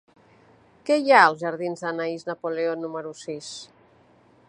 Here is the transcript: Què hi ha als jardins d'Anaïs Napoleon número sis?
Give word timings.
Què 0.89 0.97
hi 1.01 1.13
ha 1.17 1.19
als 1.25 1.43
jardins 1.43 1.85
d'Anaïs 1.85 2.27
Napoleon 2.31 2.85
número 2.87 3.13
sis? 3.27 3.53